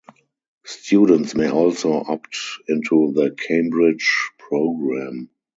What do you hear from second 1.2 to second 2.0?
may also